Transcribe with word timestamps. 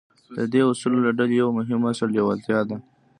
د 0.37 0.39
دې 0.53 0.61
اصولو 0.69 0.99
له 1.05 1.11
ډلې 1.17 1.35
يو 1.41 1.49
مهم 1.57 1.81
اصل 1.91 2.07
لېوالتیا 2.15 2.59
ده. 2.69 2.77